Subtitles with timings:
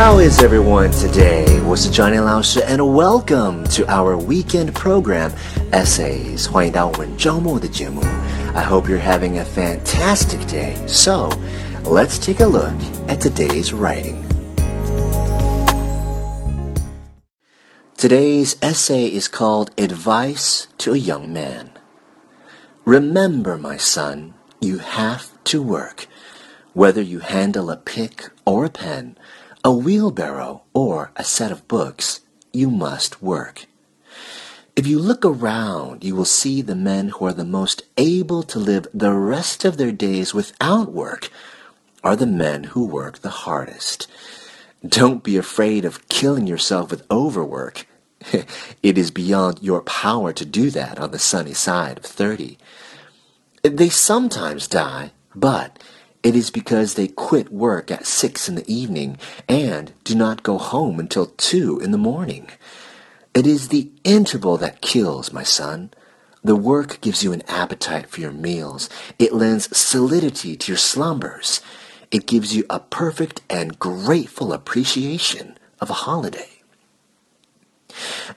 [0.00, 1.62] How is everyone today?
[1.66, 5.30] 我是 Johnny 老师 and welcome to our weekend program
[5.72, 6.50] Essays.
[6.50, 8.00] 欢迎到我们周末的节目。
[8.54, 10.74] I hope you're having a fantastic day.
[10.86, 11.28] So,
[11.84, 12.72] let's take a look
[13.08, 14.24] at today's writing.
[17.96, 21.70] Today's essay is called Advice to a Young Man.
[22.84, 24.32] Remember, my son,
[24.65, 26.07] you have to work.
[26.73, 29.17] Whether you handle a pick or a pen,
[29.63, 33.67] a wheelbarrow, or a set of books, you must work.
[34.75, 38.59] If you look around, you will see the men who are the most able to
[38.59, 41.29] live the rest of their days without work
[42.03, 44.07] are the men who work the hardest.
[44.85, 47.87] Don't be afraid of killing yourself with overwork.
[48.83, 52.57] it is beyond your power to do that on the sunny side of 30.
[53.73, 55.81] They sometimes die, but
[56.21, 59.17] it is because they quit work at six in the evening
[59.49, 62.49] and do not go home until two in the morning.
[63.33, 65.91] It is the interval that kills, my son.
[66.43, 68.87] The work gives you an appetite for your meals.
[69.17, 71.61] It lends solidity to your slumbers.
[72.11, 76.49] It gives you a perfect and grateful appreciation of a holiday.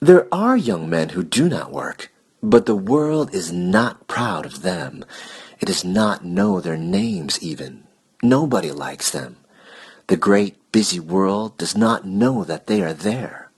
[0.00, 2.10] There are young men who do not work,
[2.42, 5.04] but the world is not proud of them.
[5.60, 7.84] It does not know their names even.
[8.22, 9.36] Nobody likes them.
[10.06, 13.50] The great busy world does not know that they are there.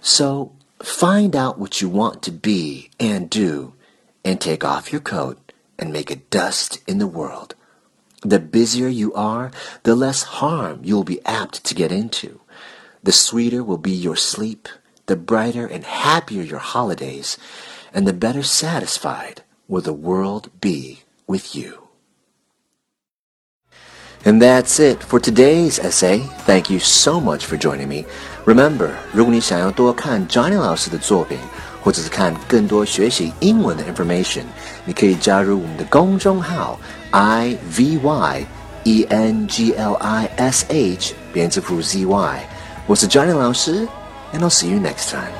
[0.00, 0.52] So
[0.82, 3.74] find out what you want to be and do
[4.24, 7.54] and take off your coat and make a dust in the world.
[8.22, 9.50] The busier you are,
[9.84, 12.40] the less harm you will be apt to get into.
[13.02, 14.68] The sweeter will be your sleep,
[15.06, 17.38] the brighter and happier your holidays,
[17.93, 21.81] and the better satisfied will the world be with you.
[24.27, 26.19] And that's it for today's essay.
[26.47, 28.05] Thank you so much for joining me.
[28.45, 31.37] Remember, 如果你想要多看 Johnny 老师的作品，
[31.83, 34.43] 或者是看更多学习英文的 information，
[34.83, 36.79] 你可以加入我们的公众号
[37.11, 38.45] i v y
[38.83, 42.49] e n g l i s h 编字符 z y。
[42.87, 43.87] 我是 Johnny 老师，
[44.33, 45.31] and I'll see you next time.